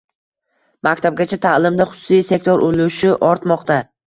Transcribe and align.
Maktabgacha 0.87 1.39
ta’limda 1.43 1.87
xususiy 1.91 2.25
sektor 2.31 2.65
ulushi 2.71 3.15
ortmoqda 3.31 3.81